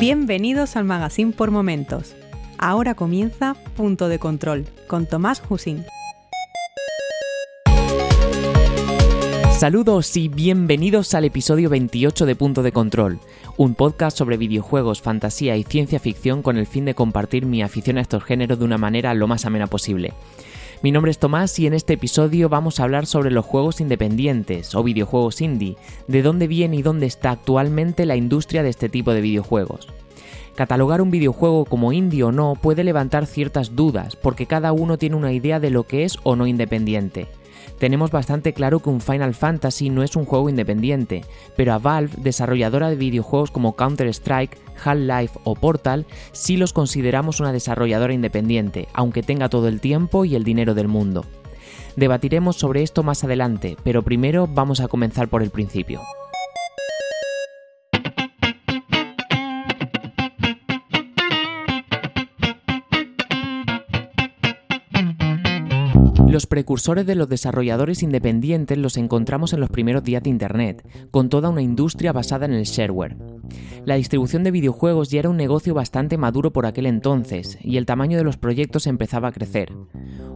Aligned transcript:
Bienvenidos 0.00 0.76
al 0.76 0.86
Magazine 0.86 1.32
por 1.32 1.50
Momentos. 1.50 2.16
Ahora 2.56 2.94
comienza 2.94 3.54
Punto 3.76 4.08
de 4.08 4.18
Control 4.18 4.64
con 4.86 5.04
Tomás 5.04 5.42
Husín. 5.46 5.84
Saludos 9.58 10.16
y 10.16 10.28
bienvenidos 10.28 11.12
al 11.12 11.26
episodio 11.26 11.68
28 11.68 12.24
de 12.24 12.34
Punto 12.34 12.62
de 12.62 12.72
Control, 12.72 13.20
un 13.58 13.74
podcast 13.74 14.16
sobre 14.16 14.38
videojuegos, 14.38 15.02
fantasía 15.02 15.58
y 15.58 15.64
ciencia 15.64 16.00
ficción 16.00 16.40
con 16.40 16.56
el 16.56 16.66
fin 16.66 16.86
de 16.86 16.94
compartir 16.94 17.44
mi 17.44 17.60
afición 17.60 17.98
a 17.98 18.00
estos 18.00 18.24
géneros 18.24 18.58
de 18.58 18.64
una 18.64 18.78
manera 18.78 19.12
lo 19.12 19.26
más 19.26 19.44
amena 19.44 19.66
posible. 19.66 20.14
Mi 20.82 20.92
nombre 20.92 21.10
es 21.10 21.18
Tomás 21.18 21.58
y 21.58 21.66
en 21.66 21.74
este 21.74 21.92
episodio 21.92 22.48
vamos 22.48 22.80
a 22.80 22.84
hablar 22.84 23.04
sobre 23.04 23.30
los 23.30 23.44
juegos 23.44 23.82
independientes 23.82 24.74
o 24.74 24.82
videojuegos 24.82 25.42
indie, 25.42 25.76
de 26.08 26.22
dónde 26.22 26.46
viene 26.46 26.76
y 26.76 26.82
dónde 26.82 27.04
está 27.04 27.32
actualmente 27.32 28.06
la 28.06 28.16
industria 28.16 28.62
de 28.62 28.70
este 28.70 28.88
tipo 28.88 29.12
de 29.12 29.20
videojuegos. 29.20 29.88
Catalogar 30.54 31.02
un 31.02 31.10
videojuego 31.10 31.66
como 31.66 31.92
indie 31.92 32.22
o 32.22 32.32
no 32.32 32.54
puede 32.54 32.82
levantar 32.82 33.26
ciertas 33.26 33.76
dudas, 33.76 34.16
porque 34.16 34.46
cada 34.46 34.72
uno 34.72 34.96
tiene 34.96 35.16
una 35.16 35.34
idea 35.34 35.60
de 35.60 35.68
lo 35.68 35.82
que 35.82 36.04
es 36.04 36.16
o 36.22 36.34
no 36.34 36.46
independiente 36.46 37.28
tenemos 37.80 38.10
bastante 38.10 38.52
claro 38.52 38.80
que 38.80 38.90
un 38.90 39.00
Final 39.00 39.34
Fantasy 39.34 39.88
no 39.88 40.02
es 40.02 40.14
un 40.14 40.26
juego 40.26 40.50
independiente, 40.50 41.24
pero 41.56 41.72
a 41.72 41.78
Valve, 41.78 42.12
desarrolladora 42.18 42.90
de 42.90 42.96
videojuegos 42.96 43.50
como 43.50 43.74
Counter-Strike, 43.74 44.58
Half-Life 44.84 45.40
o 45.44 45.54
Portal, 45.54 46.04
sí 46.32 46.58
los 46.58 46.74
consideramos 46.74 47.40
una 47.40 47.52
desarrolladora 47.52 48.12
independiente, 48.12 48.86
aunque 48.92 49.22
tenga 49.22 49.48
todo 49.48 49.66
el 49.66 49.80
tiempo 49.80 50.26
y 50.26 50.36
el 50.36 50.44
dinero 50.44 50.74
del 50.74 50.88
mundo. 50.88 51.24
Debatiremos 51.96 52.56
sobre 52.56 52.82
esto 52.82 53.02
más 53.02 53.24
adelante, 53.24 53.78
pero 53.82 54.02
primero 54.02 54.46
vamos 54.46 54.80
a 54.80 54.88
comenzar 54.88 55.28
por 55.28 55.42
el 55.42 55.50
principio. 55.50 56.02
Los 66.40 66.46
precursores 66.46 67.04
de 67.04 67.16
los 67.16 67.28
desarrolladores 67.28 68.02
independientes 68.02 68.78
los 68.78 68.96
encontramos 68.96 69.52
en 69.52 69.60
los 69.60 69.68
primeros 69.68 70.02
días 70.02 70.22
de 70.22 70.30
Internet, 70.30 70.88
con 71.10 71.28
toda 71.28 71.50
una 71.50 71.60
industria 71.60 72.14
basada 72.14 72.46
en 72.46 72.54
el 72.54 72.64
shareware. 72.64 73.18
La 73.84 73.96
distribución 73.96 74.42
de 74.42 74.50
videojuegos 74.50 75.10
ya 75.10 75.18
era 75.18 75.28
un 75.28 75.36
negocio 75.36 75.74
bastante 75.74 76.16
maduro 76.16 76.50
por 76.50 76.64
aquel 76.64 76.86
entonces, 76.86 77.58
y 77.60 77.76
el 77.76 77.84
tamaño 77.84 78.16
de 78.16 78.24
los 78.24 78.38
proyectos 78.38 78.86
empezaba 78.86 79.28
a 79.28 79.32
crecer. 79.32 79.70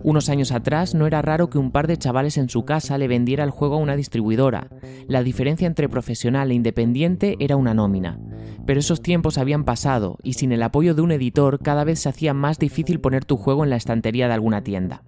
Unos 0.02 0.28
años 0.28 0.52
atrás 0.52 0.94
no 0.94 1.06
era 1.06 1.22
raro 1.22 1.48
que 1.48 1.56
un 1.56 1.70
par 1.70 1.86
de 1.86 1.96
chavales 1.96 2.36
en 2.36 2.50
su 2.50 2.66
casa 2.66 2.98
le 2.98 3.08
vendiera 3.08 3.42
el 3.42 3.50
juego 3.50 3.77
a 3.77 3.78
una 3.78 3.96
distribuidora. 3.96 4.68
La 5.08 5.22
diferencia 5.22 5.66
entre 5.66 5.89
profesional 5.89 6.50
e 6.50 6.55
independiente 6.55 7.36
era 7.41 7.56
una 7.56 7.72
nómina. 7.72 8.20
Pero 8.66 8.78
esos 8.78 9.00
tiempos 9.00 9.39
habían 9.39 9.64
pasado, 9.64 10.18
y 10.22 10.34
sin 10.34 10.52
el 10.52 10.64
apoyo 10.64 10.94
de 10.94 11.00
un 11.00 11.12
editor 11.12 11.61
cada 11.61 11.83
vez 11.83 12.00
se 12.00 12.11
hacía 12.11 12.34
más 12.34 12.58
difícil 12.58 13.00
poner 13.00 13.24
tu 13.24 13.39
juego 13.39 13.64
en 13.64 13.70
la 13.70 13.77
estantería 13.77 14.28
de 14.28 14.34
alguna 14.34 14.62
tienda 14.62 15.02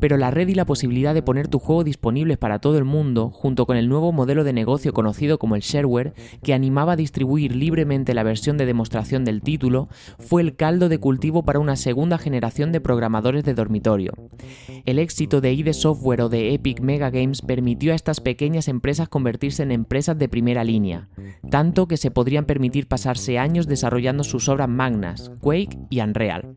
pero 0.00 0.16
la 0.16 0.30
red 0.30 0.48
y 0.48 0.54
la 0.54 0.64
posibilidad 0.64 1.14
de 1.14 1.22
poner 1.22 1.48
tu 1.48 1.58
juego 1.58 1.84
disponible 1.84 2.36
para 2.36 2.58
todo 2.58 2.78
el 2.78 2.84
mundo, 2.84 3.30
junto 3.30 3.66
con 3.66 3.76
el 3.76 3.88
nuevo 3.88 4.12
modelo 4.12 4.44
de 4.44 4.52
negocio 4.52 4.92
conocido 4.92 5.38
como 5.38 5.56
el 5.56 5.62
shareware, 5.62 6.14
que 6.42 6.54
animaba 6.54 6.92
a 6.92 6.96
distribuir 6.96 7.54
libremente 7.54 8.14
la 8.14 8.22
versión 8.22 8.58
de 8.58 8.66
demostración 8.66 9.24
del 9.24 9.42
título, 9.42 9.88
fue 10.18 10.42
el 10.42 10.56
caldo 10.56 10.88
de 10.88 10.98
cultivo 10.98 11.44
para 11.44 11.58
una 11.58 11.76
segunda 11.76 12.18
generación 12.18 12.72
de 12.72 12.80
programadores 12.80 13.44
de 13.44 13.54
dormitorio. 13.54 14.12
El 14.84 14.98
éxito 14.98 15.40
de 15.40 15.52
ID 15.52 15.72
Software 15.72 16.22
o 16.22 16.28
de 16.28 16.54
Epic 16.54 16.80
Mega 16.80 17.10
Games 17.10 17.42
permitió 17.42 17.92
a 17.92 17.96
estas 17.96 18.20
pequeñas 18.20 18.68
empresas 18.68 19.08
convertirse 19.08 19.62
en 19.62 19.72
empresas 19.72 20.18
de 20.18 20.28
primera 20.28 20.64
línea, 20.64 21.08
tanto 21.50 21.88
que 21.88 21.96
se 21.96 22.10
podrían 22.10 22.44
permitir 22.44 22.88
pasarse 22.88 23.38
años 23.38 23.66
desarrollando 23.66 24.24
sus 24.24 24.48
obras 24.48 24.68
magnas, 24.68 25.30
Quake 25.40 25.78
y 25.90 26.00
Unreal. 26.00 26.56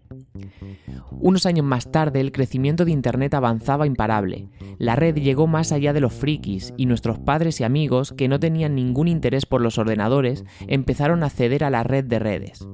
Unos 1.19 1.45
años 1.45 1.65
más 1.65 1.91
tarde, 1.91 2.19
el 2.19 2.31
crecimiento 2.31 2.85
de 2.85 2.91
Internet 2.91 3.33
avanzaba 3.33 3.85
imparable. 3.85 4.47
La 4.77 4.95
red 4.95 5.15
llegó 5.15 5.45
más 5.45 5.71
allá 5.71 5.93
de 5.93 6.01
los 6.01 6.13
frikis 6.13 6.73
y 6.77 6.85
nuestros 6.85 7.19
padres 7.19 7.59
y 7.59 7.63
amigos, 7.63 8.13
que 8.13 8.27
no 8.27 8.39
tenían 8.39 8.75
ningún 8.75 9.07
interés 9.07 9.45
por 9.45 9.61
los 9.61 9.77
ordenadores, 9.77 10.45
empezaron 10.67 11.23
a 11.23 11.29
ceder 11.29 11.63
a 11.63 11.69
la 11.69 11.83
red 11.83 12.05
de 12.05 12.19
redes. 12.19 12.67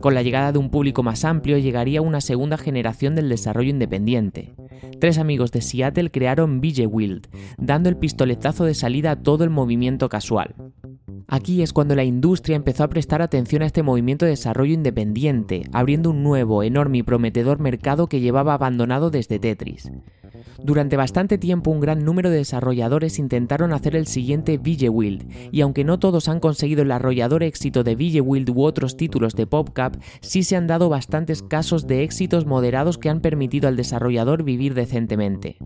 Con 0.00 0.14
la 0.14 0.22
llegada 0.22 0.52
de 0.52 0.58
un 0.58 0.70
público 0.70 1.02
más 1.02 1.24
amplio 1.24 1.58
llegaría 1.58 2.02
una 2.02 2.20
segunda 2.20 2.58
generación 2.58 3.14
del 3.14 3.28
desarrollo 3.28 3.70
independiente. 3.70 4.54
Tres 5.00 5.18
amigos 5.18 5.52
de 5.52 5.60
Seattle 5.60 6.10
crearon 6.10 6.60
Wild, 6.60 7.28
dando 7.58 7.88
el 7.88 7.96
pistoletazo 7.96 8.64
de 8.64 8.74
salida 8.74 9.12
a 9.12 9.22
todo 9.22 9.44
el 9.44 9.50
movimiento 9.50 10.08
casual. 10.08 10.54
Aquí 11.26 11.62
es 11.62 11.72
cuando 11.72 11.94
la 11.94 12.04
industria 12.04 12.56
empezó 12.56 12.84
a 12.84 12.88
prestar 12.88 13.22
atención 13.22 13.62
a 13.62 13.66
este 13.66 13.82
movimiento 13.82 14.24
de 14.24 14.32
desarrollo 14.32 14.74
independiente, 14.74 15.64
abriendo 15.72 16.10
un 16.10 16.22
nuevo, 16.22 16.62
enorme 16.62 16.98
y 16.98 17.02
prometedor 17.02 17.60
mercado 17.60 18.08
que 18.08 18.20
llevaba 18.20 18.54
abandonado 18.54 19.10
desde 19.10 19.38
Tetris. 19.38 19.90
Durante 20.62 20.96
bastante 20.96 21.38
tiempo 21.38 21.70
un 21.70 21.80
gran 21.80 22.04
número 22.04 22.30
de 22.30 22.38
desarrolladores 22.38 23.18
intentaron 23.18 23.72
hacer 23.72 23.96
el 23.96 24.06
siguiente 24.06 24.58
Wild, 24.58 25.50
y 25.52 25.60
aunque 25.60 25.84
no 25.84 25.98
todos 25.98 26.28
han 26.28 26.40
conseguido 26.40 26.82
el 26.82 26.92
arrollador 26.92 27.42
éxito 27.42 27.84
de 27.84 27.94
Wild 27.94 28.50
u 28.50 28.62
otros 28.62 28.96
títulos 28.96 29.34
de 29.34 29.46
PopCap, 29.46 29.96
sí 30.20 30.42
se 30.42 30.56
han 30.56 30.66
dado 30.66 30.88
bastantes 30.88 31.42
casos 31.42 31.86
de 31.86 32.02
éxitos 32.02 32.46
moderados 32.46 32.98
que 32.98 33.08
han 33.08 33.20
permitido 33.20 33.68
al 33.68 33.76
desarrollador 33.76 34.42
vivir 34.42 34.74
decentemente. 34.74 35.56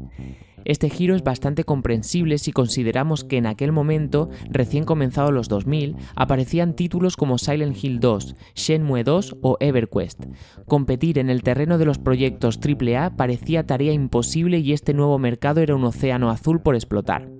Este 0.69 0.91
giro 0.91 1.17
es 1.17 1.25
bastante 1.25 1.65
comprensible 1.65 2.37
si 2.37 2.53
consideramos 2.53 3.25
que 3.25 3.39
en 3.39 3.47
aquel 3.47 3.73
momento, 3.73 4.29
recién 4.51 4.85
comenzado 4.85 5.33
los 5.33 5.49
2000, 5.49 5.97
aparecían 6.15 6.77
títulos 6.77 7.17
como 7.17 7.39
Silent 7.39 7.83
Hill 7.83 8.01
2, 8.01 8.37
Shenmue 8.55 9.03
2 9.03 9.39
o 9.41 9.57
EverQuest. 9.61 10.27
Competir 10.67 11.19
en 11.19 11.31
el 11.31 11.43
terreno 11.43 11.79
de 11.79 11.87
los 11.87 11.99
proyectos 11.99 12.61
AAA 12.63 13.17
parecía 13.17 13.67
tarea 13.67 13.95
imposible 13.95 14.59
y 14.59 14.75
este 14.75 14.93
nuevo 14.93 15.19
mercado 15.19 15.63
era 15.63 15.75
un 15.75 15.85
océano 15.85 16.29
azul 16.29 16.61
por 16.61 16.75
explotar. 16.75 17.31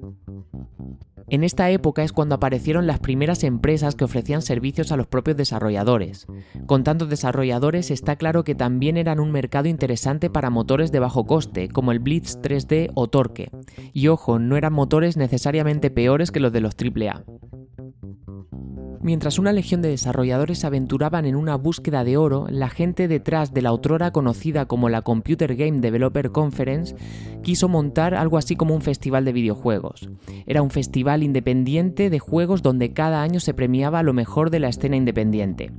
En 1.31 1.45
esta 1.45 1.71
época 1.71 2.03
es 2.03 2.13
cuando 2.13 2.37
aparecieron 2.37 2.87
las 2.87 3.01
primeras 3.01 3.45
empresas 3.45 3.95
que 3.95 4.05
ofrecían 4.05 4.41
servicios 4.41 4.93
a 4.93 4.97
los 4.97 5.07
propios 5.07 5.37
desarrolladores. 5.37 6.27
Con 6.67 6.85
tantos 6.85 7.11
desarrolladores 7.11 7.91
está 7.91 8.17
claro 8.17 8.45
que 8.45 8.55
también 8.55 8.97
eran 8.97 9.21
un 9.21 9.31
mercado 9.31 9.69
interesante 9.69 10.31
para 10.31 10.51
motores 10.51 10.91
de 10.91 11.01
bajo 11.01 11.27
coste, 11.27 11.69
como 11.69 11.93
el 11.93 11.99
Blitz 11.99 12.39
3D 12.39 12.93
o 12.95 13.09
Torque. 13.09 13.51
Y 13.93 14.09
ojo, 14.09 14.39
no 14.39 14.57
eran 14.57 14.73
motores 14.73 15.17
necesariamente 15.17 15.91
peores 15.91 16.31
que 16.31 16.41
los 16.41 16.53
de 16.53 16.61
los 16.61 16.75
AAA. 16.75 17.25
Mientras 19.09 19.39
una 19.39 19.55
legión 19.55 19.81
de 19.81 19.89
desarrolladores 19.89 20.67
aventuraban 20.67 21.25
en 21.25 21.35
una 21.35 21.55
búsqueda 21.55 22.05
de 22.05 22.19
oro, 22.19 22.47
la 22.51 22.69
gente 22.69 23.09
detrás 23.09 23.55
de 23.55 23.63
la 23.63 23.73
otrora 23.73 24.11
conocida 24.11 24.67
como 24.67 24.91
la 24.91 25.01
Computer 25.01 25.57
Game 25.57 25.81
Developer 25.81 26.31
Conference 26.31 26.95
quiso 27.43 27.71
montar 27.71 28.15
algo 28.15 28.37
así 28.37 28.55
como 28.55 28.75
un 28.75 28.83
festival 28.83 29.25
de 29.25 29.33
videojuegos. 29.33 30.11
Era 30.47 30.61
un 30.61 30.69
festival 30.69 31.23
independiente 31.23 32.11
de 32.11 32.19
juegos 32.19 32.61
donde 32.61 32.93
cada 32.93 33.23
año 33.23 33.41
se 33.41 33.55
premiaba 33.55 34.03
lo 34.03 34.13
mejor 34.13 34.51
de 34.51 34.61
la 34.61 34.69
escena 34.69 34.97
independiente. 34.97 35.73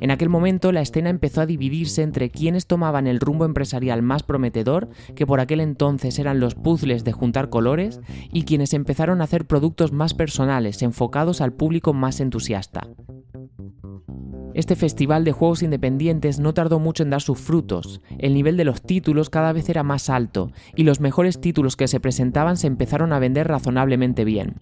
En 0.00 0.10
aquel 0.10 0.28
momento 0.28 0.72
la 0.72 0.80
escena 0.80 1.10
empezó 1.10 1.40
a 1.40 1.46
dividirse 1.46 2.02
entre 2.02 2.30
quienes 2.30 2.66
tomaban 2.66 3.06
el 3.06 3.20
rumbo 3.20 3.44
empresarial 3.44 4.02
más 4.02 4.22
prometedor, 4.22 4.88
que 5.14 5.26
por 5.26 5.40
aquel 5.40 5.60
entonces 5.60 6.18
eran 6.18 6.40
los 6.40 6.54
puzzles 6.54 7.04
de 7.04 7.12
juntar 7.12 7.48
colores, 7.48 8.00
y 8.32 8.44
quienes 8.44 8.74
empezaron 8.74 9.20
a 9.20 9.24
hacer 9.24 9.46
productos 9.46 9.92
más 9.92 10.14
personales, 10.14 10.82
enfocados 10.82 11.40
al 11.40 11.52
público 11.52 11.92
más 11.92 12.20
entusiasta. 12.20 12.88
Este 14.54 14.76
festival 14.76 15.24
de 15.24 15.32
juegos 15.32 15.64
independientes 15.64 16.38
no 16.38 16.54
tardó 16.54 16.78
mucho 16.78 17.02
en 17.02 17.10
dar 17.10 17.20
sus 17.20 17.38
frutos, 17.38 18.00
el 18.18 18.34
nivel 18.34 18.56
de 18.56 18.64
los 18.64 18.82
títulos 18.82 19.28
cada 19.28 19.52
vez 19.52 19.68
era 19.68 19.82
más 19.82 20.08
alto, 20.08 20.52
y 20.76 20.84
los 20.84 21.00
mejores 21.00 21.40
títulos 21.40 21.76
que 21.76 21.88
se 21.88 21.98
presentaban 21.98 22.56
se 22.56 22.68
empezaron 22.68 23.12
a 23.12 23.18
vender 23.18 23.48
razonablemente 23.48 24.24
bien. 24.24 24.60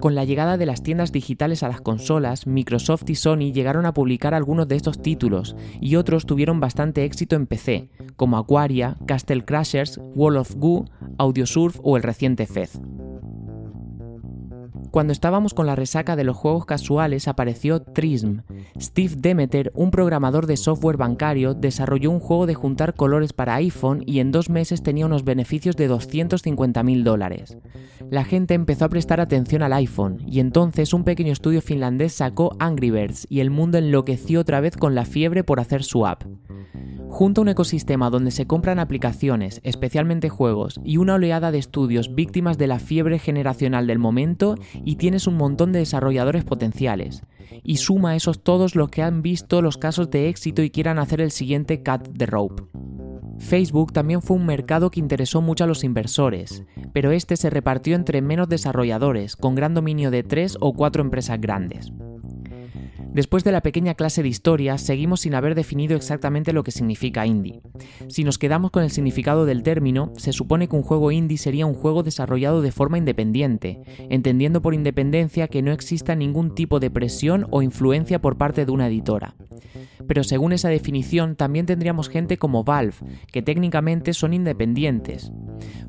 Con 0.00 0.14
la 0.14 0.24
llegada 0.24 0.56
de 0.56 0.64
las 0.64 0.82
tiendas 0.82 1.12
digitales 1.12 1.62
a 1.62 1.68
las 1.68 1.82
consolas, 1.82 2.46
Microsoft 2.46 3.08
y 3.10 3.16
Sony 3.16 3.52
llegaron 3.52 3.84
a 3.84 3.92
publicar 3.92 4.32
algunos 4.32 4.66
de 4.66 4.76
estos 4.76 5.02
títulos 5.02 5.56
y 5.78 5.96
otros 5.96 6.24
tuvieron 6.24 6.58
bastante 6.58 7.04
éxito 7.04 7.36
en 7.36 7.46
PC, 7.46 7.90
como 8.16 8.38
Aquaria, 8.38 8.96
Castle 9.06 9.44
Crashers, 9.44 10.00
Wall 10.14 10.38
of 10.38 10.54
Goo, 10.56 10.86
Audiosurf 11.18 11.78
o 11.82 11.98
el 11.98 12.02
reciente 12.02 12.46
Fez. 12.46 12.80
Cuando 14.90 15.12
estábamos 15.12 15.54
con 15.54 15.66
la 15.66 15.76
resaca 15.76 16.16
de 16.16 16.24
los 16.24 16.36
juegos 16.36 16.66
casuales 16.66 17.28
apareció 17.28 17.80
Trism. 17.80 18.40
Steve 18.80 19.14
Demeter, 19.16 19.70
un 19.76 19.92
programador 19.92 20.46
de 20.46 20.56
software 20.56 20.96
bancario, 20.96 21.54
desarrolló 21.54 22.10
un 22.10 22.18
juego 22.18 22.46
de 22.46 22.54
juntar 22.54 22.94
colores 22.94 23.32
para 23.32 23.54
iPhone 23.54 24.02
y 24.04 24.18
en 24.18 24.32
dos 24.32 24.50
meses 24.50 24.82
tenía 24.82 25.06
unos 25.06 25.24
beneficios 25.24 25.76
de 25.76 25.86
250 25.86 26.82
mil 26.82 27.04
dólares. 27.04 27.56
La 28.10 28.24
gente 28.24 28.54
empezó 28.54 28.86
a 28.86 28.88
prestar 28.88 29.20
atención 29.20 29.62
al 29.62 29.74
iPhone 29.74 30.18
y 30.26 30.40
entonces 30.40 30.92
un 30.92 31.04
pequeño 31.04 31.32
estudio 31.32 31.62
finlandés 31.62 32.14
sacó 32.14 32.56
Angry 32.58 32.90
Birds 32.90 33.28
y 33.30 33.38
el 33.40 33.50
mundo 33.50 33.78
enloqueció 33.78 34.40
otra 34.40 34.60
vez 34.60 34.76
con 34.76 34.96
la 34.96 35.04
fiebre 35.04 35.44
por 35.44 35.60
hacer 35.60 35.84
su 35.84 36.04
app. 36.04 36.24
Junto 37.10 37.40
a 37.40 37.42
un 37.42 37.48
ecosistema 37.48 38.08
donde 38.08 38.30
se 38.30 38.46
compran 38.46 38.78
aplicaciones, 38.78 39.60
especialmente 39.64 40.28
juegos, 40.28 40.80
y 40.84 40.96
una 40.96 41.14
oleada 41.14 41.50
de 41.50 41.58
estudios 41.58 42.14
víctimas 42.14 42.56
de 42.56 42.68
la 42.68 42.78
fiebre 42.78 43.18
generacional 43.18 43.86
del 43.86 43.98
momento, 43.98 44.54
y 44.84 44.96
tienes 44.96 45.26
un 45.26 45.36
montón 45.36 45.72
de 45.72 45.80
desarrolladores 45.80 46.44
potenciales. 46.44 47.22
Y 47.62 47.76
suma 47.76 48.10
a 48.10 48.16
esos 48.16 48.42
todos 48.42 48.76
los 48.76 48.88
que 48.88 49.02
han 49.02 49.22
visto 49.22 49.60
los 49.60 49.76
casos 49.76 50.08
de 50.10 50.28
éxito 50.28 50.62
y 50.62 50.70
quieran 50.70 50.98
hacer 50.98 51.20
el 51.20 51.32
siguiente 51.32 51.82
cut 51.82 52.16
the 52.16 52.26
rope. 52.26 52.62
Facebook 53.38 53.92
también 53.92 54.22
fue 54.22 54.36
un 54.36 54.46
mercado 54.46 54.90
que 54.90 55.00
interesó 55.00 55.42
mucho 55.42 55.64
a 55.64 55.66
los 55.66 55.82
inversores, 55.82 56.62
pero 56.92 57.10
este 57.10 57.36
se 57.36 57.50
repartió 57.50 57.96
entre 57.96 58.22
menos 58.22 58.48
desarrolladores, 58.48 59.34
con 59.34 59.54
gran 59.54 59.74
dominio 59.74 60.10
de 60.10 60.22
tres 60.22 60.56
o 60.60 60.72
cuatro 60.72 61.02
empresas 61.02 61.40
grandes. 61.40 61.92
Después 63.12 63.42
de 63.42 63.50
la 63.50 63.60
pequeña 63.60 63.94
clase 63.94 64.22
de 64.22 64.28
historia, 64.28 64.78
seguimos 64.78 65.22
sin 65.22 65.34
haber 65.34 65.56
definido 65.56 65.96
exactamente 65.96 66.52
lo 66.52 66.62
que 66.62 66.70
significa 66.70 67.26
indie. 67.26 67.60
Si 68.08 68.22
nos 68.22 68.38
quedamos 68.38 68.70
con 68.70 68.84
el 68.84 68.92
significado 68.92 69.46
del 69.46 69.64
término, 69.64 70.12
se 70.16 70.32
supone 70.32 70.68
que 70.68 70.76
un 70.76 70.82
juego 70.82 71.10
indie 71.10 71.36
sería 71.36 71.66
un 71.66 71.74
juego 71.74 72.04
desarrollado 72.04 72.62
de 72.62 72.70
forma 72.70 72.98
independiente, 72.98 73.80
entendiendo 74.10 74.62
por 74.62 74.74
independencia 74.74 75.48
que 75.48 75.60
no 75.60 75.72
exista 75.72 76.14
ningún 76.14 76.54
tipo 76.54 76.78
de 76.78 76.90
presión 76.90 77.48
o 77.50 77.62
influencia 77.62 78.20
por 78.20 78.36
parte 78.38 78.64
de 78.64 78.70
una 78.70 78.86
editora. 78.86 79.34
Pero 80.06 80.22
según 80.22 80.52
esa 80.52 80.68
definición, 80.68 81.34
también 81.34 81.66
tendríamos 81.66 82.08
gente 82.08 82.38
como 82.38 82.62
Valve, 82.62 82.94
que 83.32 83.42
técnicamente 83.42 84.14
son 84.14 84.34
independientes. 84.34 85.32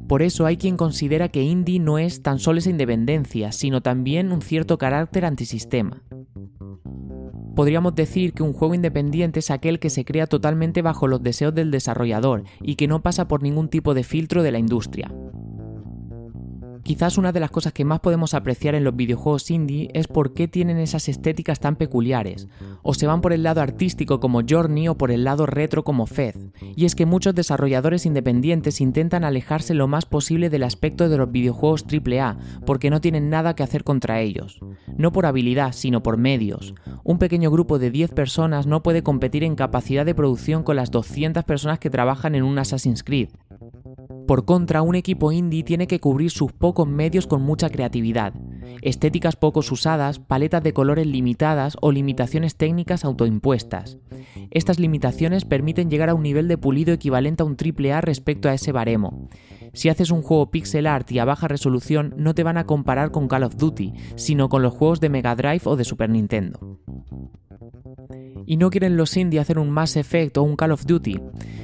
Por 0.07 0.23
eso 0.23 0.47
hay 0.47 0.57
quien 0.57 0.75
considera 0.75 1.29
que 1.29 1.43
indie 1.43 1.79
no 1.79 1.99
es 1.99 2.23
tan 2.23 2.39
solo 2.39 2.59
esa 2.59 2.71
independencia, 2.71 3.51
sino 3.51 3.81
también 3.81 4.31
un 4.31 4.41
cierto 4.41 4.77
carácter 4.79 5.23
antisistema 5.25 6.01
podríamos 7.55 7.95
decir 7.95 8.33
que 8.33 8.43
un 8.43 8.53
juego 8.53 8.73
independiente 8.73 9.39
es 9.39 9.51
aquel 9.51 9.79
que 9.79 9.89
se 9.89 10.05
crea 10.05 10.27
totalmente 10.27 10.81
bajo 10.81 11.07
los 11.07 11.21
deseos 11.23 11.53
del 11.53 11.71
desarrollador 11.71 12.43
y 12.61 12.75
que 12.75 12.87
no 12.87 13.01
pasa 13.01 13.27
por 13.27 13.43
ningún 13.43 13.69
tipo 13.69 13.93
de 13.93 14.03
filtro 14.03 14.43
de 14.43 14.51
la 14.51 14.59
industria. 14.59 15.11
Quizás 16.83 17.17
una 17.17 17.31
de 17.31 17.39
las 17.39 17.51
cosas 17.51 17.73
que 17.73 17.85
más 17.85 17.99
podemos 17.99 18.33
apreciar 18.33 18.75
en 18.75 18.83
los 18.83 18.95
videojuegos 18.95 19.51
indie 19.51 19.89
es 19.93 20.07
por 20.07 20.33
qué 20.33 20.47
tienen 20.47 20.77
esas 20.77 21.09
estéticas 21.09 21.59
tan 21.59 21.75
peculiares, 21.75 22.47
o 22.81 22.93
se 22.93 23.07
van 23.07 23.21
por 23.21 23.33
el 23.33 23.43
lado 23.43 23.61
artístico 23.61 24.19
como 24.19 24.41
Journey 24.47 24.87
o 24.87 24.97
por 24.97 25.11
el 25.11 25.23
lado 25.23 25.45
retro 25.45 25.83
como 25.83 26.07
Fez, 26.07 26.37
y 26.75 26.85
es 26.85 26.95
que 26.95 27.05
muchos 27.05 27.35
desarrolladores 27.35 28.05
independientes 28.05 28.81
intentan 28.81 29.23
alejarse 29.23 29.73
lo 29.73 29.87
más 29.87 30.05
posible 30.05 30.49
del 30.49 30.63
aspecto 30.63 31.07
de 31.07 31.17
los 31.17 31.31
videojuegos 31.31 31.85
AAA, 31.85 32.37
porque 32.65 32.89
no 32.89 32.99
tienen 32.99 33.29
nada 33.29 33.55
que 33.55 33.63
hacer 33.63 33.83
contra 33.83 34.21
ellos, 34.21 34.59
no 34.97 35.11
por 35.11 35.25
habilidad, 35.25 35.73
sino 35.73 36.01
por 36.01 36.17
medios. 36.17 36.73
Un 37.03 37.19
pequeño 37.19 37.51
grupo 37.51 37.79
de 37.79 37.91
10 37.91 38.11
personas 38.11 38.65
no 38.65 38.83
puede 38.83 39.03
competir 39.03 39.43
en 39.43 39.55
capacidad 39.55 40.05
de 40.05 40.15
producción 40.15 40.63
con 40.63 40.75
las 40.75 40.91
200 40.91 41.43
personas 41.43 41.79
que 41.79 41.89
trabajan 41.89 42.35
en 42.35 42.43
un 42.43 42.57
Assassin's 42.57 43.03
Creed. 43.03 43.29
Por 44.31 44.45
contra, 44.45 44.81
un 44.81 44.95
equipo 44.95 45.33
indie 45.33 45.61
tiene 45.61 45.87
que 45.87 45.99
cubrir 45.99 46.31
sus 46.31 46.53
pocos 46.53 46.87
medios 46.87 47.27
con 47.27 47.41
mucha 47.41 47.69
creatividad, 47.69 48.33
estéticas 48.81 49.35
pocos 49.35 49.69
usadas, 49.73 50.19
paletas 50.19 50.63
de 50.63 50.71
colores 50.71 51.05
limitadas 51.05 51.75
o 51.81 51.91
limitaciones 51.91 52.55
técnicas 52.55 53.03
autoimpuestas. 53.03 53.97
Estas 54.49 54.79
limitaciones 54.79 55.43
permiten 55.43 55.89
llegar 55.89 56.07
a 56.07 56.13
un 56.13 56.23
nivel 56.23 56.47
de 56.47 56.57
pulido 56.57 56.93
equivalente 56.93 57.43
a 57.43 57.45
un 57.45 57.57
AAA 57.57 57.99
respecto 57.99 58.47
a 58.47 58.53
ese 58.53 58.71
baremo. 58.71 59.27
Si 59.73 59.89
haces 59.89 60.11
un 60.11 60.21
juego 60.21 60.49
pixel 60.49 60.87
art 60.87 61.11
y 61.11 61.19
a 61.19 61.25
baja 61.25 61.49
resolución, 61.49 62.13
no 62.15 62.33
te 62.33 62.43
van 62.43 62.57
a 62.57 62.65
comparar 62.65 63.11
con 63.11 63.27
Call 63.27 63.43
of 63.43 63.57
Duty, 63.57 63.91
sino 64.15 64.47
con 64.47 64.61
los 64.61 64.73
juegos 64.73 65.01
de 65.01 65.09
Mega 65.09 65.35
Drive 65.35 65.63
o 65.65 65.75
de 65.75 65.83
Super 65.83 66.09
Nintendo. 66.09 66.79
¿Y 68.51 68.57
no 68.57 68.69
quieren 68.69 68.97
los 68.97 69.15
indie 69.15 69.39
hacer 69.39 69.57
un 69.57 69.69
Mass 69.69 69.95
Effect 69.95 70.35
o 70.35 70.43
un 70.43 70.57
Call 70.57 70.73
of 70.73 70.85
Duty? 70.85 71.21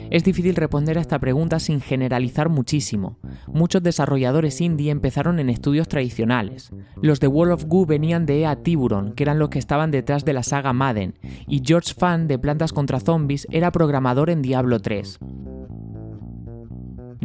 Es 0.09 0.23
difícil 0.23 0.55
responder 0.55 0.97
a 0.97 1.01
esta 1.01 1.19
pregunta 1.19 1.59
sin 1.59 1.81
generalizar 1.81 2.47
muchísimo. 2.47 3.17
Muchos 3.45 3.83
desarrolladores 3.83 4.61
indie 4.61 4.89
empezaron 4.89 5.39
en 5.39 5.49
estudios 5.49 5.89
tradicionales. 5.89 6.71
Los 7.01 7.19
de 7.19 7.27
World 7.27 7.55
of 7.55 7.65
Goo 7.65 7.85
venían 7.85 8.25
de 8.25 8.39
EA 8.39 8.63
Tiburon, 8.63 9.11
que 9.11 9.23
eran 9.23 9.37
los 9.37 9.49
que 9.49 9.59
estaban 9.59 9.91
detrás 9.91 10.23
de 10.23 10.31
la 10.31 10.43
saga 10.43 10.71
Madden, 10.71 11.15
y 11.45 11.61
George 11.61 11.93
Fan 11.93 12.29
de 12.29 12.39
Plantas 12.39 12.71
contra 12.71 13.01
Zombies 13.01 13.47
era 13.51 13.73
programador 13.73 14.29
en 14.29 14.41
Diablo 14.41 14.79
3. 14.79 15.19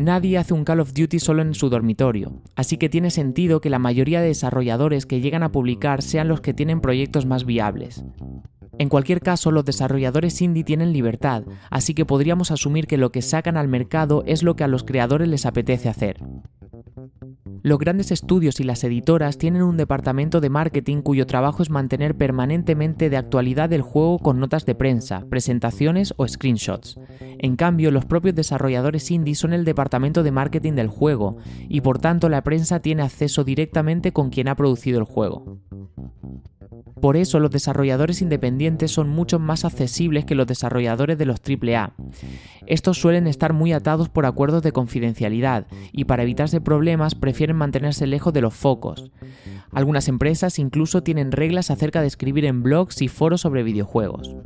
Nadie 0.03 0.37
hace 0.37 0.53
un 0.53 0.65
Call 0.65 0.81
of 0.81 0.95
Duty 0.95 1.21
solo 1.21 1.43
en 1.43 1.55
su 1.55 1.71
dormitorio, 1.71 2.33
así 2.57 2.77
que 2.77 2.89
tiene 2.89 3.13
sentido 3.13 3.61
que 3.61 3.71
la 3.71 3.79
mayoría 3.79 4.21
de 4.21 4.27
desarrolladores 4.27 5.07
que 5.07 5.21
llegan 5.21 5.45
a 5.45 5.53
publicar 5.53 6.03
sean 6.03 6.27
los 6.27 6.41
que 6.41 6.53
tienen 6.53 6.81
proyectos 6.81 7.25
más 7.25 7.47
viables. 7.47 8.05
En 8.81 8.89
cualquier 8.89 9.21
caso, 9.21 9.53
los 9.53 9.65
desarrolladores 9.65 10.43
indie 10.43 10.65
tienen 10.65 10.93
libertad, 10.93 11.45
así 11.71 11.95
que 11.95 12.05
podríamos 12.05 12.51
asumir 12.51 12.89
que 12.89 12.97
lo 12.97 13.13
que 13.13 13.23
sacan 13.23 13.57
al 13.57 13.69
mercado 13.69 14.25
es 14.27 14.43
lo 14.43 14.57
que 14.57 14.65
a 14.65 14.69
los 14.69 14.83
creadores 14.83 15.29
les 15.29 15.47
apetece 15.47 15.89
hacer. 15.89 16.17
Los 17.65 17.79
grandes 17.79 18.11
estudios 18.11 18.59
y 18.59 18.65
las 18.65 18.83
editoras 18.83 19.39
tienen 19.39 19.63
un 19.63 19.77
departamento 19.77 20.41
de 20.41 20.51
marketing 20.51 21.01
cuyo 21.01 21.29
trabajo 21.29 21.63
es 21.63 21.71
mantener 21.71 22.17
permanentemente 22.17 23.09
de 23.09 23.17
actualidad 23.17 23.73
el 23.73 23.83
juego 23.83 24.19
con 24.19 24.41
notas 24.41 24.67
de 24.67 24.75
prensa, 24.75 25.25
presentaciones 25.31 26.13
o 26.17 26.27
screenshots. 26.27 26.99
En 27.39 27.55
cambio, 27.55 27.93
los 27.93 28.05
propios 28.05 28.35
desarrolladores 28.35 29.13
indie 29.13 29.37
son 29.37 29.53
el 29.53 29.65
departamento 29.65 30.25
de 30.25 30.33
marketing 30.33 30.73
del 30.73 30.89
juego, 30.89 31.37
y 31.69 31.83
por 31.83 32.01
tanto 32.01 32.29
la 32.29 32.43
prensa 32.43 32.81
tiene 32.81 33.05
acceso 33.05 33.45
directamente 33.45 34.13
con 34.13 34.31
quien 34.31 34.49
ha 34.49 34.57
producido 34.57 34.99
el 34.99 35.05
juego. 35.05 35.61
Por 37.03 37.17
eso 37.17 37.41
los 37.41 37.51
desarrolladores 37.51 38.23
independientes 38.23 38.93
son 38.93 39.09
mucho 39.09 39.41
más 39.41 39.65
accesibles 39.65 40.25
que 40.25 40.37
los 40.37 40.47
desarrolladores 40.47 41.19
de 41.19 41.27
los 41.27 41.41
AAA. 41.41 41.95
Estos 42.69 42.97
suelen 42.97 43.27
estar 43.27 43.53
muy 43.53 43.73
atados 43.73 44.09
por 44.09 44.25
acuerdos 44.25 44.63
de 44.63 44.71
confidencialidad 44.71 45.67
y 45.91 46.05
para 46.05 46.23
evitarse 46.23 46.61
problemas 46.61 47.17
prefieren 47.17 47.57
mantenerse 47.57 48.07
lejos 48.07 48.33
de 48.33 48.43
los 48.43 48.55
focos. 48.55 49.11
Algunas 49.73 50.07
empresas 50.07 50.61
incluso 50.61 51.03
tienen 51.03 51.33
reglas 51.33 51.73
acerca 51.73 52.03
de 52.03 52.07
escribir 52.07 52.45
en 52.45 52.63
blogs 52.63 53.03
y 53.03 53.09
foros 53.09 53.41
sobre 53.41 53.65
videojuegos. 53.65 54.37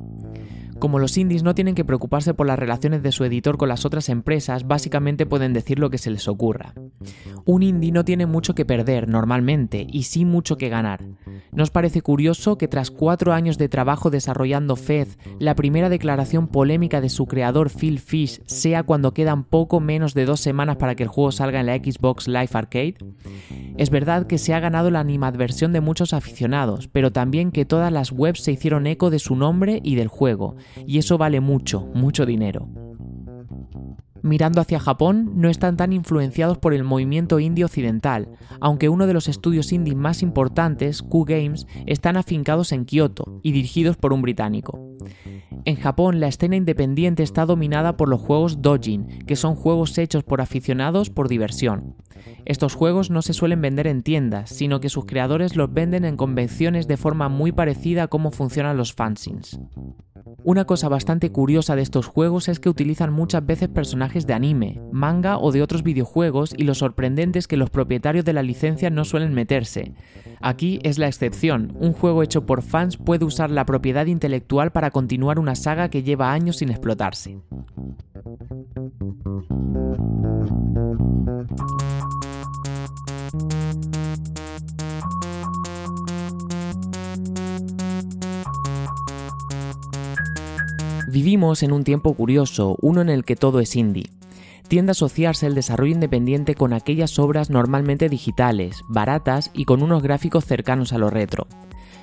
Como 0.79 0.99
los 0.99 1.17
indies 1.17 1.43
no 1.43 1.55
tienen 1.55 1.75
que 1.75 1.85
preocuparse 1.85 2.35
por 2.35 2.47
las 2.47 2.59
relaciones 2.59 3.03
de 3.03 3.13
su 3.13 3.25
editor 3.25 3.57
con 3.57 3.69
las 3.69 3.85
otras 3.85 4.09
empresas, 4.09 4.67
básicamente 4.67 5.25
pueden 5.25 5.53
decir 5.53 5.79
lo 5.79 5.91
que 5.91 5.99
se 5.99 6.11
les 6.11 6.29
ocurra. 6.29 6.75
Un 7.45 7.63
indie 7.63 7.93
no 7.93 8.05
tiene 8.05 8.27
mucho 8.27 8.55
que 8.55 8.65
perder 8.65 9.09
normalmente 9.09 9.87
y 9.91 10.03
sí 10.03 10.25
mucho 10.25 10.57
que 10.57 10.69
ganar. 10.69 11.05
¿Nos 11.53 11.71
parece 11.71 12.03
curioso 12.03 12.59
que 12.59 12.69
tras 12.69 12.91
cuatro 12.91 13.33
años 13.33 13.57
de 13.57 13.69
trabajo 13.69 14.11
desarrollando 14.11 14.77
Fez, 14.77 15.19
la 15.39 15.55
primera 15.55 15.89
declaración 15.89 16.49
polémica 16.49 17.01
de 17.01 17.09
su 17.09 17.27
creador 17.27 17.71
Phil 17.71 17.99
Fish 17.99 18.43
sea 18.47 18.83
cuando 18.83 19.15
quedan 19.15 19.45
poco 19.45 19.81
menos 19.81 20.13
de 20.13 20.27
dos 20.27 20.41
semanas 20.41 20.77
para 20.77 20.95
que 20.95 21.05
el 21.05 21.09
juego 21.09 21.33
salga 21.33 21.61
en 21.61 21.67
la 21.67 21.77
Xbox 21.77 22.29
Live 22.29 22.51
Arcade? 22.53 22.97
Es 23.79 23.91
verdad 23.91 24.27
que 24.27 24.39
se 24.39 24.55
ha 24.55 24.61
ganado 24.61 24.91
la 24.91 25.01
animadversión 25.01 25.73
de 25.73 25.81
muchos 25.81 26.13
aficionados, 26.13 26.89
pero 26.89 27.13
también 27.13 27.53
que 27.53 27.65
todas 27.65 27.93
las 27.93 28.13
webs 28.13 28.43
se 28.43 28.53
hicieron 28.53 28.87
eco 28.87 29.11
de 29.11 29.19
su 29.19 29.37
nombre 29.37 29.81
y 29.83 29.95
del 29.95 30.09
juego, 30.09 30.57
y 30.87 30.99
eso 30.99 31.19
vale 31.19 31.41
mucho, 31.41 31.89
mucho 31.95 32.27
dinero. 32.27 32.69
Mirando 34.23 34.61
hacia 34.61 34.81
Japón, 34.81 35.35
no 35.37 35.49
están 35.49 35.77
tan 35.77 35.93
influenciados 35.93 36.59
por 36.59 36.75
el 36.75 36.83
movimiento 36.83 37.39
indie 37.39 37.65
occidental, 37.65 38.29
aunque 38.61 38.89
uno 38.89 39.07
de 39.07 39.15
los 39.15 39.29
estudios 39.29 39.73
indie 39.73 39.95
más 39.95 40.21
importantes, 40.23 41.03
Q 41.03 41.25
Games, 41.25 41.67
están 41.87 42.17
afincados 42.17 42.73
en 42.73 42.87
Kioto 42.87 43.41
y 43.45 43.53
dirigidos 43.53 43.97
por 43.97 44.13
un 44.13 44.23
británico. 44.23 44.81
En 45.65 45.77
Japón, 45.77 46.19
la 46.19 46.27
escena 46.29 46.57
independiente 46.57 47.23
está 47.23 47.47
dominada 47.47 47.97
por 47.97 48.09
los 48.09 48.21
juegos 48.21 48.63
dojin, 48.63 49.07
que 49.27 49.37
son 49.37 49.55
juegos 49.55 49.97
hechos 49.97 50.25
por 50.25 50.41
aficionados 50.41 51.11
por 51.11 51.29
diversión. 51.29 51.95
Estos 52.45 52.75
juegos 52.75 53.11
no 53.11 53.23
se 53.23 53.33
suelen 53.33 53.61
vender 53.61 53.87
en 53.87 54.03
tiendas, 54.03 54.51
sino 54.51 54.81
que 54.81 54.89
sus 54.89 55.05
creadores 55.05 55.57
los 55.57 55.73
venden 55.73 56.05
en 56.05 56.17
convenciones 56.17 56.87
de 56.87 56.97
forma 56.97 57.29
muy 57.29 57.53
parecida 57.53 58.05
a 58.05 58.09
cómo 58.09 58.31
funcionan 58.31 58.77
los 58.77 58.93
fanzines. 58.93 59.59
Una 60.45 60.65
cosa 60.65 60.89
bastante 60.89 61.31
curiosa 61.31 61.77
de 61.77 61.83
estos 61.83 62.07
juegos 62.07 62.49
es 62.49 62.61
que 62.61 62.69
utilizan 62.69 63.13
muchas 63.13 63.45
veces 63.45 63.69
personajes 63.69 64.27
de 64.27 64.35
anime, 64.35 64.81
manga 64.93 65.39
o 65.39 65.51
de 65.53 65.63
otros 65.63 65.83
videojuegos 65.83 66.55
y 66.57 66.65
lo 66.65 66.75
sorprendente 66.75 67.39
es 67.39 67.49
que 67.49 67.57
los 67.57 67.71
propietarios 67.71 68.25
de 68.25 68.33
la 68.33 68.43
licencia 68.43 68.91
no 68.91 69.05
suelen 69.05 69.35
meterse. 69.35 69.93
Aquí 70.41 70.79
es 70.83 70.99
la 70.99 71.09
excepción, 71.09 71.73
un 71.79 71.93
juego 71.93 72.23
hecho 72.23 72.47
por 72.47 72.63
fans 72.63 72.97
puede 72.97 73.25
usar 73.25 73.51
la 73.51 73.67
propiedad 73.67 74.07
intelectual 74.07 74.71
para 74.73 74.91
continuar 74.91 75.39
una 75.39 75.55
saga 75.55 75.89
que 75.89 76.03
lleva 76.03 76.33
años 76.33 76.59
sin 76.59 76.71
explotarse. 76.71 77.41
Vivimos 91.27 91.65
en 91.65 91.73
un 91.73 91.83
tiempo 91.83 92.15
curioso, 92.15 92.77
uno 92.81 93.01
en 93.01 93.09
el 93.09 93.25
que 93.25 93.35
todo 93.35 93.59
es 93.59 93.75
indie. 93.75 94.13
Tiende 94.69 94.91
a 94.91 94.93
asociarse 94.93 95.49
el 95.49 95.57
desarrollo 95.57 95.91
independiente 95.91 96.55
con 96.55 96.73
aquellas 96.73 97.19
obras 97.19 97.51
normalmente 97.51 98.09
digitales, 98.09 98.83
baratas 98.89 99.51
y 99.53 99.65
con 99.65 99.83
unos 99.83 100.05
gráficos 100.05 100.45
cercanos 100.45 100.93
a 100.93 100.99
lo 100.99 101.11
retro. 101.11 101.49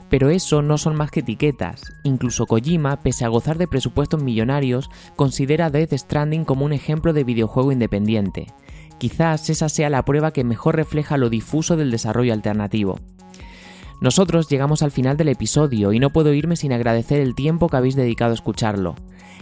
Pero 0.10 0.30
eso 0.30 0.62
no 0.62 0.77
son 0.77 0.98
más 0.98 1.10
que 1.10 1.22
etiquetas. 1.22 1.84
Incluso 2.03 2.48
Kojima, 2.48 3.01
pese 3.01 3.24
a 3.24 3.30
gozar 3.30 3.58
de 3.58 3.70
presupuestos 3.70 4.22
millonarios, 4.22 4.89
considera 5.15 5.70
Death 5.70 5.94
Stranding 5.94 6.44
como 6.44 6.65
un 6.65 6.74
ejemplo 6.74 7.13
de 7.13 7.24
videojuego 7.24 7.72
independiente. 7.72 8.48
Quizás 8.98 9.50
esa 9.50 9.70
sea 9.70 9.89
la 9.89 10.03
prueba 10.03 10.34
que 10.34 10.44
mejor 10.44 10.75
refleja 10.75 11.15
lo 11.15 11.30
difuso 11.30 11.77
del 11.77 11.92
desarrollo 11.92 12.34
alternativo. 12.34 13.00
Nosotros 14.01 14.50
llegamos 14.50 14.84
al 14.84 14.92
final 14.92 15.15
del 15.15 15.30
episodio 15.30 15.94
y 15.94 16.00
no 16.00 16.10
puedo 16.10 16.34
irme 16.34 16.58
sin 16.58 16.74
agradecer 16.74 17.22
el 17.22 17.36
tiempo 17.36 17.70
que 17.70 17.77
habéis 17.77 17.96
dedicado 17.96 18.32
a 18.32 18.36
escucharlo. 18.36 18.96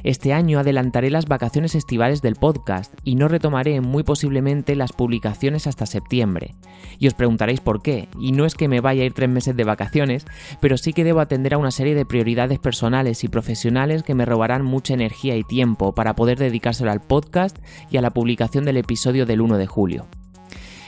Este 0.04 0.34
año 0.34 0.60
adelantaré 0.60 1.10
las 1.10 1.28
vacaciones 1.28 1.76
estivales 1.76 2.22
del 2.22 2.36
podcast 2.36 2.94
y 3.04 3.16
no 3.16 3.28
retomaré 3.28 3.82
muy 3.82 4.04
posiblemente 4.04 4.76
las 4.76 4.94
publicaciones 4.94 5.68
hasta 5.68 5.86
septiembre. 5.86 6.56
Y 7.00 7.08
os 7.08 7.14
preguntaréis 7.14 7.62
por 7.62 7.82
qué, 7.82 8.10
y 8.20 8.32
no 8.32 8.46
es 8.46 8.56
que 8.56 8.68
me 8.68 8.82
vaya 8.82 9.04
a 9.04 9.06
ir 9.06 9.14
tres 9.14 9.30
meses 9.30 9.56
de 9.56 9.64
vacaciones, 9.64 10.26
pero 10.60 10.78
sí 10.78 10.94
que 10.94 11.04
debo 11.04 11.20
atender 11.20 11.54
a 11.54 11.58
una 11.58 11.72
serie 11.72 11.96
de 11.96 12.06
prioridades 12.06 12.60
personales 12.60 13.24
y 13.24 13.28
profesionales 13.28 14.04
que 14.04 14.16
me 14.16 14.26
robarán 14.26 14.64
mucha 14.64 14.94
energía 14.94 15.36
y 15.36 15.44
tiempo 15.44 15.94
para 15.94 16.16
poder 16.16 16.38
dedicárselo 16.38 16.92
al 16.92 17.02
podcast 17.02 17.58
y 17.90 17.98
a 17.98 18.02
la 18.02 18.12
publicación 18.12 18.66
del 18.66 18.78
episodio 18.78 19.26
del 19.26 19.42
1 19.42 19.58
de 19.58 19.68
julio. 19.68 20.08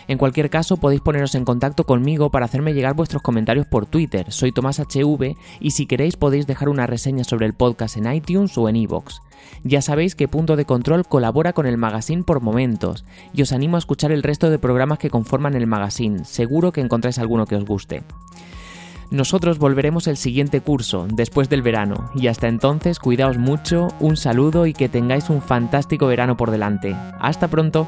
En 0.07 0.17
cualquier 0.17 0.49
caso, 0.49 0.77
podéis 0.77 1.01
poneros 1.01 1.35
en 1.35 1.45
contacto 1.45 1.85
conmigo 1.85 2.29
para 2.29 2.45
hacerme 2.45 2.73
llegar 2.73 2.95
vuestros 2.95 3.21
comentarios 3.21 3.67
por 3.67 3.85
Twitter. 3.85 4.31
Soy 4.31 4.51
Tomás 4.51 4.79
HV 4.79 5.35
y 5.59 5.71
si 5.71 5.85
queréis 5.85 6.17
podéis 6.17 6.47
dejar 6.47 6.69
una 6.69 6.87
reseña 6.87 7.23
sobre 7.23 7.45
el 7.45 7.53
podcast 7.53 7.97
en 7.97 8.11
iTunes 8.11 8.57
o 8.57 8.67
en 8.69 8.75
iVoox. 8.75 9.21
Ya 9.63 9.81
sabéis 9.81 10.15
que 10.15 10.27
Punto 10.27 10.55
de 10.55 10.65
Control 10.65 11.05
colabora 11.05 11.53
con 11.53 11.65
el 11.65 11.77
magazine 11.77 12.23
por 12.23 12.41
momentos 12.41 13.05
y 13.33 13.41
os 13.41 13.51
animo 13.51 13.77
a 13.77 13.79
escuchar 13.79 14.11
el 14.11 14.23
resto 14.23 14.49
de 14.49 14.59
programas 14.59 14.99
que 14.99 15.09
conforman 15.09 15.55
el 15.55 15.67
magazine. 15.67 16.25
Seguro 16.25 16.71
que 16.71 16.81
encontráis 16.81 17.19
alguno 17.19 17.45
que 17.45 17.55
os 17.55 17.65
guste. 17.65 18.03
Nosotros 19.13 19.59
volveremos 19.59 20.07
el 20.07 20.17
siguiente 20.17 20.59
curso, 20.61 21.05
después 21.07 21.47
del 21.47 21.61
verano, 21.61 22.09
y 22.15 22.27
hasta 22.27 22.47
entonces 22.47 22.97
cuidaos 22.97 23.37
mucho, 23.37 23.89
un 23.99 24.17
saludo 24.17 24.65
y 24.65 24.73
que 24.73 24.89
tengáis 24.89 25.29
un 25.29 25.41
fantástico 25.41 26.07
verano 26.07 26.35
por 26.35 26.49
delante. 26.49 26.95
Hasta 27.19 27.47
pronto. 27.47 27.87